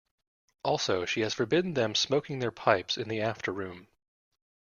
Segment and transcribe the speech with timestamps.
[0.63, 3.87] Also, she has forbidden them smoking their pipes in the after-room.